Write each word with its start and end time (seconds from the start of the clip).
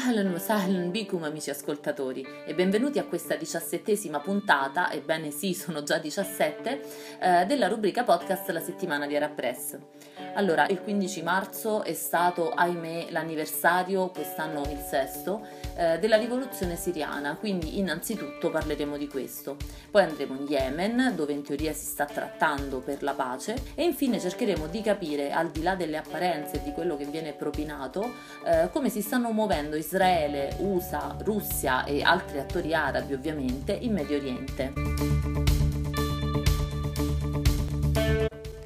Ahlan 0.00 0.32
wa 0.32 0.90
bikum 0.90 1.24
amici 1.24 1.50
ascoltatori 1.50 2.24
e 2.46 2.54
benvenuti 2.54 3.00
a 3.00 3.04
questa 3.04 3.34
diciassettesima 3.34 4.20
puntata, 4.20 4.92
ebbene 4.92 5.32
sì 5.32 5.54
sono 5.54 5.82
già 5.82 5.98
17, 5.98 6.80
eh, 7.18 7.46
della 7.46 7.66
rubrica 7.66 8.04
podcast 8.04 8.48
La 8.50 8.60
settimana 8.60 9.08
di 9.08 9.16
Arab 9.16 9.34
Press. 9.34 9.76
Allora, 10.34 10.68
il 10.68 10.80
15 10.80 11.22
marzo 11.22 11.82
è 11.82 11.94
stato, 11.94 12.50
ahimè, 12.50 13.08
l'anniversario, 13.10 14.10
quest'anno 14.10 14.62
il 14.70 14.78
sesto, 14.78 15.44
eh, 15.74 15.98
della 15.98 16.16
rivoluzione 16.16 16.76
siriana, 16.76 17.34
quindi 17.34 17.78
innanzitutto 17.78 18.50
parleremo 18.50 18.96
di 18.96 19.08
questo. 19.08 19.56
Poi 19.90 20.02
andremo 20.02 20.36
in 20.36 20.46
Yemen, 20.46 21.14
dove 21.16 21.32
in 21.32 21.42
teoria 21.42 21.72
si 21.72 21.86
sta 21.86 22.04
trattando 22.04 22.78
per 22.78 23.02
la 23.02 23.14
pace, 23.14 23.56
e 23.74 23.82
infine 23.82 24.20
cercheremo 24.20 24.68
di 24.68 24.80
capire, 24.80 25.32
al 25.32 25.50
di 25.50 25.62
là 25.62 25.74
delle 25.74 25.96
apparenze 25.96 26.56
e 26.58 26.62
di 26.62 26.72
quello 26.72 26.96
che 26.96 27.06
viene 27.06 27.32
propinato, 27.32 28.12
eh, 28.44 28.68
come 28.70 28.90
si 28.90 29.02
stanno 29.02 29.32
muovendo 29.32 29.74
Israele, 29.88 30.54
USA, 30.58 31.16
Russia 31.24 31.84
e 31.84 32.02
altri 32.02 32.38
attori 32.38 32.74
arabi 32.74 33.14
ovviamente 33.14 33.72
in 33.72 33.94
Medio 33.94 34.18
Oriente. 34.18 34.70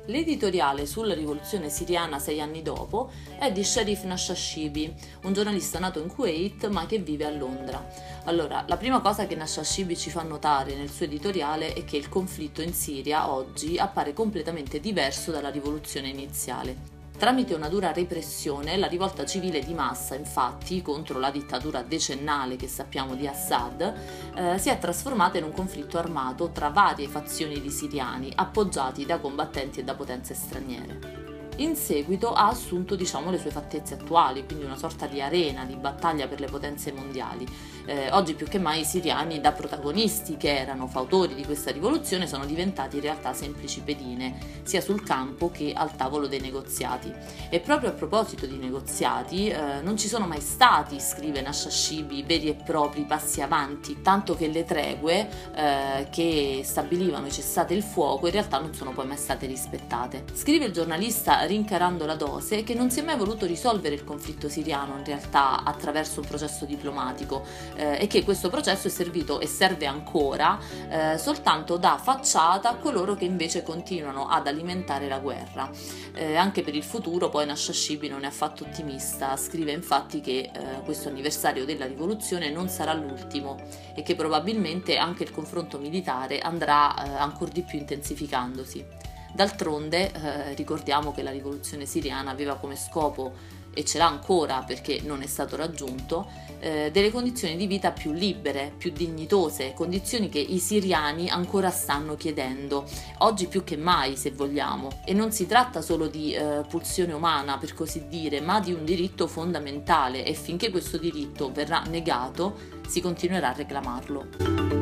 L'editoriale 0.07 0.85
sulla 0.85 1.15
rivoluzione 1.15 1.71
siriana 1.71 2.19
sei 2.19 2.41
anni 2.41 2.61
dopo 2.63 3.13
è 3.39 3.53
di 3.53 3.63
Sharif 3.63 4.03
Nashashibi, 4.03 4.93
un 5.23 5.33
giornalista 5.33 5.79
nato 5.79 6.01
in 6.01 6.09
Kuwait 6.09 6.67
ma 6.71 6.87
che 6.87 6.99
vive 6.99 7.25
a 7.25 7.31
Londra. 7.31 7.87
Allora, 8.25 8.65
la 8.67 8.77
prima 8.77 9.01
cosa 9.01 9.29
che 9.29 9.37
Nashashibi 9.37 9.97
ci 9.97 10.11
fa 10.11 10.23
notare 10.23 10.75
nel 10.75 10.91
suo 10.91 11.05
editoriale 11.05 11.73
è 11.73 11.85
che 11.85 11.99
il 11.99 12.09
conflitto 12.09 12.63
in 12.63 12.75
Siria 12.75 13.31
oggi 13.31 13.79
appare 13.79 14.13
completamente 14.13 14.81
diverso 14.81 15.31
dalla 15.31 15.51
rivoluzione 15.51 16.09
iniziale. 16.09 16.92
Tramite 17.17 17.55
una 17.55 17.69
dura 17.69 17.93
repressione, 17.93 18.77
la 18.77 18.89
rivolta 18.89 19.25
civile 19.25 19.61
di 19.61 19.75
massa, 19.75 20.15
infatti, 20.15 20.83
contro 20.83 21.19
la 21.19 21.31
dittatura 21.31 21.83
decennale 21.83 22.57
che 22.57 22.67
sappiamo 22.67 23.15
di 23.15 23.29
Assad, 23.29 23.95
eh, 24.35 24.59
si 24.59 24.71
è 24.71 24.79
trasformata 24.79 25.39
in 25.39 25.45
un 25.45 25.53
conflitto 25.53 25.99
armato 25.99 26.51
tra 26.51 26.71
varie 26.71 27.09
fazioni 27.09 27.61
di 27.61 27.71
siriani, 27.71 28.33
appoggiati 28.35 29.07
da 29.07 29.19
combattenti 29.19 29.81
e 29.81 29.85
da 29.85 29.95
potenze 29.95 30.35
straniere 30.35 31.32
in 31.63 31.77
seguito 31.77 32.33
ha 32.33 32.49
assunto 32.49 32.95
diciamo, 32.95 33.31
le 33.31 33.39
sue 33.39 33.51
fattezze 33.51 33.95
attuali, 33.95 34.45
quindi 34.45 34.65
una 34.65 34.77
sorta 34.77 35.07
di 35.07 35.21
arena 35.21 35.65
di 35.65 35.75
battaglia 35.77 36.27
per 36.27 36.41
le 36.41 36.47
potenze 36.47 36.93
mondiali. 36.93 37.47
Eh, 37.85 38.11
oggi 38.13 38.35
più 38.35 38.47
che 38.47 38.59
mai 38.59 38.81
i 38.81 38.85
siriani, 38.85 39.41
da 39.41 39.53
protagonisti 39.53 40.37
che 40.37 40.57
erano 40.57 40.87
fautori 40.87 41.35
di 41.35 41.45
questa 41.45 41.71
rivoluzione, 41.73 42.27
sono 42.27 42.45
diventati 42.45 42.97
in 42.97 43.03
realtà 43.03 43.33
semplici 43.33 43.81
pedine, 43.81 44.61
sia 44.63 44.81
sul 44.81 45.03
campo 45.03 45.51
che 45.51 45.73
al 45.75 45.97
tavolo 45.97 46.29
dei 46.29 46.41
negoziati. 46.41 47.13
E 47.49 47.61
proprio 47.61 47.91
a 47.91 47.93
proposito 47.93 48.47
di 48.47 48.57
negoziati, 48.57 49.49
eh, 49.49 49.81
non 49.83 49.97
ci 49.97 50.09
sono 50.09 50.27
mai 50.27 50.41
stati, 50.41 51.01
scrive 51.01 51.41
Nashashibi, 51.41 52.23
veri 52.23 52.49
e 52.49 52.55
propri 52.55 53.03
passi 53.03 53.41
avanti, 53.41 54.01
tanto 54.01 54.37
che 54.37 54.47
le 54.47 54.65
tregue 54.65 55.29
eh, 55.55 56.09
che 56.11 56.63
stabilivano 56.65 57.27
i 57.27 57.33
cessate 57.33 57.75
il 57.75 57.83
fuoco 57.83 58.27
in 58.27 58.33
realtà 58.33 58.59
non 58.59 58.75
sono 58.75 58.93
poi 58.93 59.07
mai 59.07 59.17
state 59.17 59.47
rispettate. 59.47 60.25
Scrive 60.33 60.67
il 60.67 60.73
giornalista 60.73 61.45
rincarando 61.53 62.07
la 62.07 62.15
dose 62.15 62.63
che 62.63 62.73
non 62.75 62.91
si 62.91 63.01
è 63.01 63.03
mai 63.03 63.17
voluto 63.17 63.45
risolvere 63.45 63.95
il 63.95 64.05
conflitto 64.05 64.49
siriano 64.49 64.97
in 64.97 65.05
realtà 65.05 65.63
attraverso 65.65 66.21
un 66.21 66.27
processo 66.27 66.65
diplomatico 66.65 67.45
eh, 67.75 67.99
e 68.01 68.07
che 68.07 68.25
questo 68.25 68.49
processo 68.49 68.87
è 68.87 68.91
servito 68.91 69.39
e 69.39 69.47
serve 69.47 69.87
ancora 69.87 70.59
eh, 70.89 71.19
soltanto 71.19 71.77
da 71.77 71.99
facciata 72.03 72.71
a 72.71 72.77
coloro 72.77 73.15
che 73.15 73.27
invece 73.27 73.63
continuano 73.63 74.29
ad 74.29 74.47
alimentare 74.47 75.09
la 75.09 75.19
guerra. 75.19 75.71
Eh, 76.15 76.37
anche 76.37 76.63
per 76.63 76.75
il 76.75 76.83
futuro 76.83 77.29
poi 77.29 77.45
Nashashibi 77.47 78.09
non 78.09 78.25
è 78.25 78.29
affatto 78.29 78.65
ottimista, 78.65 79.37
scrive 79.37 79.73
infatti 79.73 80.21
che 80.21 80.51
eh, 80.53 80.83
questo 80.85 81.09
anniversario 81.09 81.67
della 81.67 81.87
rivoluzione 81.87 82.51
non 82.51 82.69
sarà 82.69 82.95
l'ultimo 82.95 83.61
e 83.95 84.03
che 84.03 84.15
probabilmente 84.15 84.97
anche 84.97 85.23
il 85.23 85.31
confronto 85.31 85.79
militare 85.79 86.39
andrà 86.39 86.95
eh, 86.95 87.11
ancora 87.11 87.51
di 87.53 87.63
più 87.63 87.79
intensificandosi. 87.79 89.11
D'altronde 89.33 90.13
eh, 90.13 90.55
ricordiamo 90.55 91.13
che 91.13 91.23
la 91.23 91.31
rivoluzione 91.31 91.87
siriana 91.87 92.31
aveva 92.31 92.57
come 92.57 92.77
scopo 92.77 93.61
e 93.75 93.85
ce 93.85 93.99
l'ha 93.99 94.07
ancora 94.07 94.63
perché 94.63 95.01
non 95.03 95.23
è 95.23 95.27
stato 95.27 95.57
raggiunto, 95.57 96.29
eh, 96.61 96.91
delle 96.93 97.11
condizioni 97.11 97.57
di 97.57 97.67
vita 97.67 97.91
più 97.91 98.13
libere, 98.13 98.73
più 98.77 98.93
dignitose, 98.93 99.73
condizioni 99.75 100.29
che 100.29 100.39
i 100.39 100.59
siriani 100.59 101.29
ancora 101.29 101.71
stanno 101.71 102.15
chiedendo, 102.17 102.85
oggi 103.19 103.47
più 103.47 103.65
che 103.65 103.77
mai 103.77 104.17
se 104.17 104.31
vogliamo. 104.31 105.01
E 105.05 105.15
non 105.15 105.33
si 105.33 105.47
tratta 105.47 105.81
solo 105.81 106.07
di 106.07 106.35
eh, 106.35 106.63
pulsione 106.69 107.13
umana, 107.13 107.59
per 107.59 107.75
così 107.75 108.07
dire, 108.09 108.41
ma 108.41 108.61
di 108.61 108.73
un 108.73 108.85
diritto 108.85 109.27
fondamentale 109.27 110.25
e 110.25 110.35
finché 110.35 110.71
questo 110.71 110.99
diritto 110.99 111.51
verrà 111.51 111.83
negato 111.89 112.81
si 112.87 113.01
continuerà 113.01 113.49
a 113.49 113.53
reclamarlo. 113.53 114.82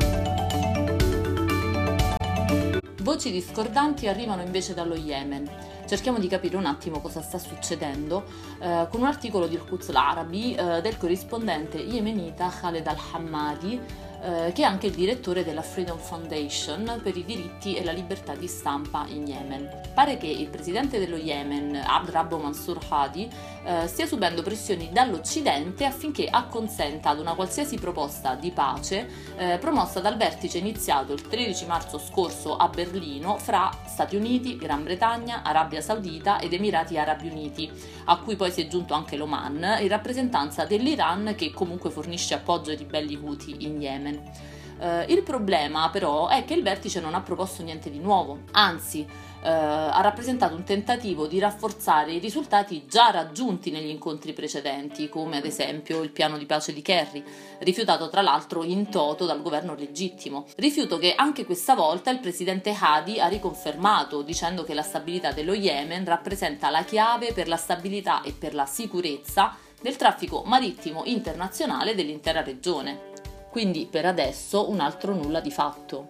Voci 3.11 3.33
discordanti 3.33 4.07
arrivano 4.07 4.41
invece 4.41 4.73
dallo 4.73 4.95
Yemen. 4.95 5.51
Cerchiamo 5.85 6.21
di 6.21 6.29
capire 6.29 6.57
un 6.57 6.65
attimo 6.65 7.01
cosa 7.01 7.21
sta 7.21 7.39
succedendo 7.39 8.23
eh, 8.61 8.87
con 8.89 9.01
un 9.01 9.09
articolo 9.09 9.49
di 9.49 9.57
Al-Quds 9.57 9.91
l'Arabi 9.91 10.55
eh, 10.55 10.81
del 10.81 10.97
corrispondente 10.97 11.79
yemenita 11.79 12.49
Khaled 12.49 12.87
al-Hammadi 12.87 13.81
eh, 14.23 14.53
che 14.53 14.63
è 14.63 14.65
anche 14.65 14.87
il 14.87 14.95
direttore 14.95 15.45
della 15.45 15.63
Freedom 15.63 15.99
Foundation 15.99 17.01
per 17.03 17.17
i 17.17 17.25
diritti 17.25 17.75
e 17.75 17.85
la 17.85 17.93
libertà 17.93 18.35
di 18.35 18.47
stampa 18.47 19.07
in 19.09 19.27
Yemen. 19.27 19.91
Pare 19.95 20.17
che 20.19 20.27
il 20.27 20.49
presidente 20.49 20.99
dello 20.99 21.17
Yemen, 21.17 21.75
Abd 21.75 22.11
Rabbo 22.11 22.39
Mansur 22.39 22.79
Hadi, 22.89 23.29
eh, 23.65 23.87
stia 23.87 24.07
subendo 24.07 24.43
pressioni 24.43 24.91
dall'Occidente 24.93 25.85
affinché 25.85 26.27
acconsenta 26.31 27.11
ad 27.11 27.19
una 27.19 27.35
qualsiasi 27.35 27.77
proposta 27.77 28.35
di 28.35 28.51
pace 28.51 29.09
eh, 29.37 29.59
promossa 29.59 30.01
dal 30.01 30.17
vertice 30.17 30.59
iniziato 30.59 31.13
il 31.13 31.23
13 31.23 31.67
marzo 31.67 31.99
scorso 31.99 32.57
a 32.57 32.69
Berlino 32.69 33.39
fra 33.39 33.71
Stati 33.87 34.17
Uniti, 34.17 34.57
Gran 34.57 34.83
Bretagna, 34.83 35.43
Arabia 35.43 35.81
Saudita 35.81 36.41
ed 36.41 36.53
Emirati 36.53 36.99
Arabi 36.99 37.29
Uniti, 37.29 37.71
a 38.05 38.19
cui 38.19 38.37
poi 38.37 38.51
si 38.51 38.63
è 38.63 38.67
giunto 38.67 38.95
anche 38.95 39.17
l'Oman 39.17 39.79
in 39.81 39.89
rappresentanza 39.89 40.65
dell'Iran 40.65 41.35
che 41.37 41.53
comunque 41.53 41.91
fornisce 41.91 42.35
appoggio 42.35 42.71
ai 42.71 42.77
ribelli 42.77 43.19
Houthi 43.21 43.65
in 43.65 43.81
Yemen. 43.81 44.10
Yemen. 44.11 44.49
Uh, 44.81 45.05
il 45.09 45.23
problema 45.23 45.91
però 45.91 46.29
è 46.29 46.45
che 46.47 46.55
il 46.55 46.63
vertice 46.63 47.01
non 47.01 47.15
ha 47.15 47.21
proposto 47.21 47.63
niente 47.63 47.91
di 47.91 47.99
nuovo, 47.99 48.45
anzi 48.53 49.01
uh, 49.01 49.47
ha 49.47 50.01
rappresentato 50.01 50.55
un 50.55 50.65
tentativo 50.65 51.27
di 51.27 51.39
rafforzare 51.39 52.13
i 52.13 52.19
risultati 52.19 52.87
già 52.87 53.11
raggiunti 53.11 53.71
negli 53.71 53.91
incontri 53.91 54.33
precedenti, 54.33 55.11
come 55.11 55.37
ad 55.37 55.45
esempio 55.45 56.01
il 56.01 56.09
piano 56.09 56.39
di 56.39 56.47
pace 56.47 56.73
di 56.73 56.81
Kerry, 56.81 57.23
rifiutato 57.59 58.09
tra 58.09 58.23
l'altro 58.23 58.65
in 58.65 58.89
toto 58.89 59.27
dal 59.27 59.43
governo 59.43 59.75
legittimo. 59.75 60.47
Rifiuto 60.57 60.97
che 60.97 61.13
anche 61.15 61.45
questa 61.45 61.75
volta 61.75 62.11
il 62.11 62.21
presidente 62.21 62.75
Hadi 62.75 63.21
ha 63.21 63.29
riconfermato, 63.29 64.23
dicendo 64.23 64.65
che 64.65 64.73
la 64.73 64.81
stabilità 64.81 65.31
dello 65.33 65.53
Yemen 65.53 66.07
rappresenta 66.07 66.71
la 66.71 66.85
chiave 66.85 67.35
per 67.35 67.49
la 67.49 67.59
stabilità 67.59 68.23
e 68.23 68.33
per 68.33 68.55
la 68.55 68.65
sicurezza 68.65 69.55
del 69.79 69.97
traffico 69.97 70.43
marittimo 70.47 71.03
internazionale 71.05 71.95
dell'intera 71.95 72.43
regione 72.43 73.10
quindi 73.51 73.87
per 73.91 74.07
adesso 74.07 74.71
un 74.71 74.81
altro 74.81 75.15
nulla 75.15 75.41
di 75.41 75.51
fatto. 75.51 76.09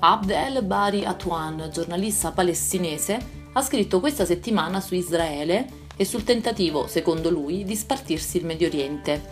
Abdel 0.00 0.62
Bari 0.62 1.04
Atwan, 1.04 1.70
giornalista 1.72 2.32
palestinese, 2.32 3.18
ha 3.52 3.62
scritto 3.62 4.00
questa 4.00 4.26
settimana 4.26 4.80
su 4.80 4.94
Israele 4.94 5.82
e 5.96 6.04
sul 6.04 6.24
tentativo, 6.24 6.86
secondo 6.88 7.30
lui, 7.30 7.64
di 7.64 7.74
spartirsi 7.74 8.36
il 8.36 8.44
Medio 8.44 8.66
Oriente. 8.66 9.22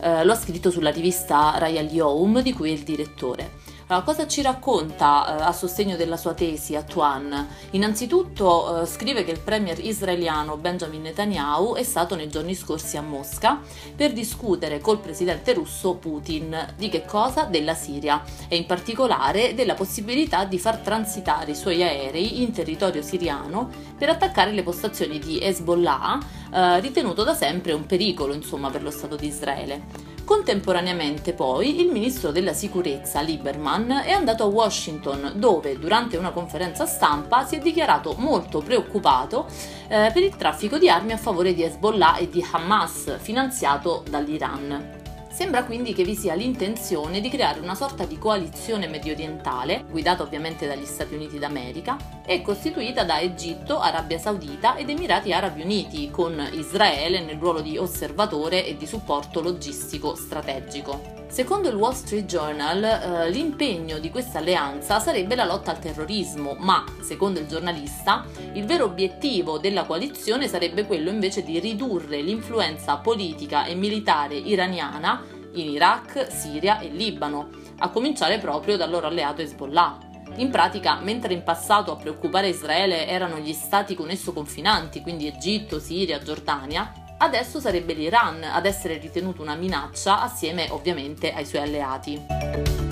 Eh, 0.00 0.24
lo 0.24 0.32
ha 0.32 0.36
scritto 0.36 0.70
sulla 0.70 0.90
rivista 0.90 1.58
Raya 1.58 1.82
Yom, 1.82 2.40
di 2.40 2.52
cui 2.52 2.70
è 2.70 2.72
il 2.72 2.82
direttore. 2.82 3.50
Allora, 3.86 4.04
cosa 4.04 4.26
ci 4.26 4.42
racconta 4.42 5.38
eh, 5.38 5.42
a 5.42 5.52
sostegno 5.52 5.96
della 5.96 6.16
sua 6.16 6.34
tesi 6.34 6.76
a 6.76 6.82
Tuan? 6.82 7.48
Innanzitutto 7.70 8.82
eh, 8.82 8.86
scrive 8.86 9.24
che 9.24 9.32
il 9.32 9.40
premier 9.40 9.78
israeliano 9.84 10.56
Benjamin 10.56 11.02
Netanyahu 11.02 11.74
è 11.74 11.82
stato 11.82 12.14
nei 12.14 12.28
giorni 12.28 12.54
scorsi 12.54 12.96
a 12.96 13.02
Mosca 13.02 13.60
per 13.94 14.12
discutere 14.12 14.80
col 14.80 15.00
presidente 15.00 15.52
russo 15.52 15.94
Putin 15.94 16.74
di 16.76 16.88
che 16.88 17.04
cosa? 17.04 17.44
Della 17.44 17.74
Siria 17.74 18.22
e 18.48 18.56
in 18.56 18.66
particolare 18.66 19.54
della 19.54 19.74
possibilità 19.74 20.44
di 20.44 20.58
far 20.58 20.78
transitare 20.78 21.50
i 21.50 21.56
suoi 21.56 21.82
aerei 21.82 22.42
in 22.42 22.52
territorio 22.52 23.02
siriano 23.02 23.68
per 23.98 24.08
attaccare 24.08 24.52
le 24.52 24.62
postazioni 24.62 25.18
di 25.18 25.40
Hezbollah, 25.40 26.18
eh, 26.52 26.80
ritenuto 26.80 27.24
da 27.24 27.34
sempre 27.34 27.72
un 27.72 27.86
pericolo 27.86 28.34
insomma, 28.34 28.70
per 28.70 28.82
lo 28.82 28.90
Stato 28.90 29.16
di 29.16 29.26
Israele. 29.26 30.10
Contemporaneamente 30.24 31.32
poi 31.32 31.80
il 31.80 31.90
ministro 31.90 32.30
della 32.30 32.52
sicurezza 32.52 33.20
Lieberman 33.20 34.02
è 34.04 34.12
andato 34.12 34.44
a 34.44 34.46
Washington 34.46 35.32
dove 35.34 35.78
durante 35.78 36.16
una 36.16 36.30
conferenza 36.30 36.86
stampa 36.86 37.44
si 37.44 37.56
è 37.56 37.58
dichiarato 37.58 38.14
molto 38.18 38.60
preoccupato 38.60 39.46
eh, 39.88 40.10
per 40.12 40.22
il 40.22 40.36
traffico 40.36 40.78
di 40.78 40.88
armi 40.88 41.12
a 41.12 41.16
favore 41.16 41.54
di 41.54 41.64
Hezbollah 41.64 42.16
e 42.16 42.28
di 42.28 42.44
Hamas 42.52 43.18
finanziato 43.20 44.04
dall'Iran. 44.08 45.01
Sembra 45.32 45.64
quindi 45.64 45.94
che 45.94 46.04
vi 46.04 46.14
sia 46.14 46.34
l'intenzione 46.34 47.22
di 47.22 47.30
creare 47.30 47.58
una 47.58 47.74
sorta 47.74 48.04
di 48.04 48.18
coalizione 48.18 48.86
mediorientale, 48.86 49.82
guidata 49.88 50.22
ovviamente 50.22 50.66
dagli 50.66 50.84
Stati 50.84 51.14
Uniti 51.14 51.38
d'America, 51.38 51.96
e 52.26 52.42
costituita 52.42 53.02
da 53.02 53.18
Egitto, 53.18 53.80
Arabia 53.80 54.18
Saudita 54.18 54.76
ed 54.76 54.90
Emirati 54.90 55.32
Arabi 55.32 55.62
Uniti, 55.62 56.10
con 56.10 56.38
Israele 56.52 57.22
nel 57.22 57.38
ruolo 57.38 57.62
di 57.62 57.78
osservatore 57.78 58.66
e 58.66 58.76
di 58.76 58.86
supporto 58.86 59.40
logistico 59.40 60.14
strategico. 60.14 61.21
Secondo 61.32 61.70
il 61.70 61.76
Wall 61.76 61.94
Street 61.94 62.26
Journal, 62.26 62.84
eh, 62.84 63.30
l'impegno 63.30 63.98
di 63.98 64.10
questa 64.10 64.40
alleanza 64.40 65.00
sarebbe 65.00 65.34
la 65.34 65.46
lotta 65.46 65.70
al 65.70 65.78
terrorismo, 65.78 66.56
ma, 66.58 66.84
secondo 67.00 67.40
il 67.40 67.46
giornalista, 67.46 68.26
il 68.52 68.66
vero 68.66 68.84
obiettivo 68.84 69.56
della 69.56 69.84
coalizione 69.84 70.46
sarebbe 70.46 70.84
quello 70.84 71.08
invece 71.08 71.42
di 71.42 71.58
ridurre 71.58 72.20
l'influenza 72.20 72.98
politica 72.98 73.64
e 73.64 73.74
militare 73.74 74.34
iraniana 74.34 75.24
in 75.54 75.70
Iraq, 75.70 76.30
Siria 76.30 76.80
e 76.80 76.88
Libano, 76.88 77.48
a 77.78 77.88
cominciare 77.88 78.38
proprio 78.38 78.76
dal 78.76 78.90
loro 78.90 79.06
alleato 79.06 79.40
Hezbollah. 79.40 80.00
In 80.36 80.50
pratica, 80.50 81.00
mentre 81.00 81.32
in 81.32 81.42
passato 81.42 81.92
a 81.92 81.96
preoccupare 81.96 82.48
Israele 82.48 83.06
erano 83.06 83.38
gli 83.38 83.54
stati 83.54 83.94
con 83.94 84.10
esso 84.10 84.34
confinanti, 84.34 85.00
quindi 85.00 85.28
Egitto, 85.28 85.78
Siria, 85.80 86.22
Giordania, 86.22 86.92
adesso 87.22 87.60
sarebbe 87.60 87.92
l'Iran 87.92 88.42
ad 88.42 88.66
essere 88.66 88.98
ritenuto 88.98 89.42
una 89.42 89.54
minaccia 89.54 90.22
assieme 90.22 90.66
ovviamente 90.70 91.32
ai 91.32 91.46
suoi 91.46 91.62
alleati. 91.62 92.91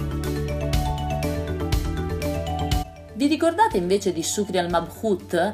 Vi 3.21 3.27
ricordate 3.27 3.77
invece 3.77 4.15
di 4.15 4.23
Shukri 4.23 4.57
al-Mabhut? 4.57 5.35
Eh, 5.35 5.53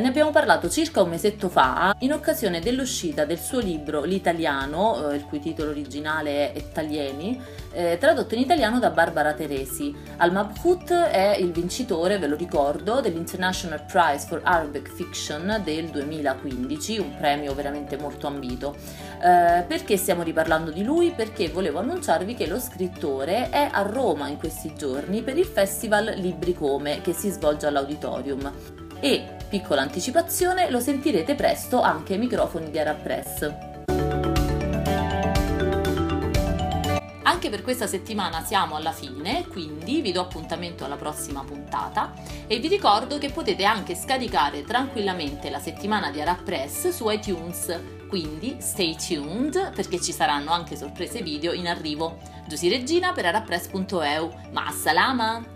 ne 0.00 0.06
abbiamo 0.06 0.30
parlato 0.30 0.68
circa 0.68 1.00
un 1.00 1.08
mesetto 1.08 1.48
fa 1.48 1.96
in 2.00 2.12
occasione 2.12 2.60
dell'uscita 2.60 3.24
del 3.24 3.38
suo 3.38 3.58
libro 3.58 4.04
L'italiano, 4.04 5.08
eh, 5.08 5.16
il 5.16 5.24
cui 5.24 5.40
titolo 5.40 5.70
originale 5.70 6.52
è 6.52 6.62
Taglieni, 6.70 7.40
eh, 7.72 7.96
tradotto 7.98 8.34
in 8.34 8.40
italiano 8.40 8.78
da 8.78 8.90
Barbara 8.90 9.32
Teresi. 9.32 9.96
Al-Mabhut 10.18 10.92
è 10.92 11.36
il 11.38 11.52
vincitore, 11.52 12.18
ve 12.18 12.26
lo 12.26 12.36
ricordo, 12.36 13.00
dell'International 13.00 13.86
Prize 13.86 14.26
for 14.26 14.42
Arabic 14.44 14.86
Fiction 14.90 15.62
del 15.64 15.86
2015, 15.86 16.98
un 16.98 17.16
premio 17.16 17.54
veramente 17.54 17.96
molto 17.96 18.26
ambito. 18.26 18.76
Eh, 18.76 19.64
perché 19.66 19.96
stiamo 19.96 20.22
riparlando 20.22 20.70
di 20.70 20.84
lui? 20.84 21.12
Perché 21.12 21.48
volevo 21.48 21.78
annunciarvi 21.78 22.34
che 22.34 22.46
lo 22.46 22.60
scrittore 22.60 23.48
è 23.48 23.70
a 23.72 23.80
Roma 23.80 24.28
in 24.28 24.36
questi 24.36 24.74
giorni 24.76 25.22
per 25.22 25.38
il 25.38 25.46
festival 25.46 26.12
Libri 26.16 26.52
Come 26.52 27.04
che 27.06 27.12
si 27.12 27.30
svolge 27.30 27.68
all'auditorium. 27.68 28.52
E, 28.98 29.36
piccola 29.48 29.82
anticipazione, 29.82 30.70
lo 30.70 30.80
sentirete 30.80 31.36
presto 31.36 31.80
anche 31.80 32.14
ai 32.14 32.18
microfoni 32.18 32.68
di 32.68 32.78
Arapress. 32.80 33.54
Anche 37.22 37.48
per 37.48 37.62
questa 37.62 37.86
settimana 37.86 38.42
siamo 38.42 38.74
alla 38.74 38.90
fine, 38.90 39.46
quindi 39.46 40.00
vi 40.00 40.10
do 40.10 40.22
appuntamento 40.22 40.84
alla 40.84 40.96
prossima 40.96 41.44
puntata 41.44 42.12
e 42.48 42.58
vi 42.58 42.66
ricordo 42.66 43.18
che 43.18 43.30
potete 43.30 43.62
anche 43.64 43.94
scaricare 43.94 44.64
tranquillamente 44.64 45.48
la 45.48 45.60
settimana 45.60 46.10
di 46.10 46.20
AraPress 46.20 46.88
su 46.88 47.08
iTunes, 47.08 47.78
quindi 48.08 48.56
stay 48.58 48.96
tuned 48.96 49.74
perché 49.74 50.00
ci 50.00 50.12
saranno 50.12 50.50
anche 50.50 50.74
sorprese 50.74 51.22
video 51.22 51.52
in 51.52 51.68
arrivo. 51.68 52.18
Giusy 52.48 52.68
Regina 52.68 53.12
per 53.12 53.26
arapress.eu, 53.26 54.32
ma 54.50 54.70
salama! 54.72 55.55